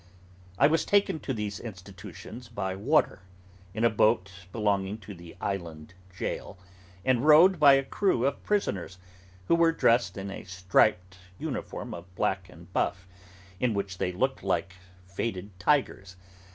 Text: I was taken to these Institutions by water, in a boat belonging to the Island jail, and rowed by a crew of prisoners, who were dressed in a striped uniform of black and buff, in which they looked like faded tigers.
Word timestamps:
I 0.57 0.65
was 0.65 0.83
taken 0.83 1.19
to 1.19 1.31
these 1.31 1.59
Institutions 1.59 2.47
by 2.49 2.75
water, 2.75 3.21
in 3.71 3.83
a 3.83 3.89
boat 3.91 4.47
belonging 4.51 4.97
to 5.01 5.13
the 5.13 5.35
Island 5.39 5.93
jail, 6.11 6.57
and 7.05 7.23
rowed 7.23 7.59
by 7.59 7.73
a 7.73 7.83
crew 7.83 8.25
of 8.25 8.41
prisoners, 8.43 8.97
who 9.47 9.53
were 9.53 9.71
dressed 9.71 10.17
in 10.17 10.31
a 10.31 10.43
striped 10.43 11.19
uniform 11.37 11.93
of 11.93 12.15
black 12.15 12.49
and 12.49 12.73
buff, 12.73 13.07
in 13.59 13.75
which 13.75 13.99
they 13.99 14.11
looked 14.11 14.41
like 14.41 14.73
faded 15.05 15.51
tigers. 15.59 16.15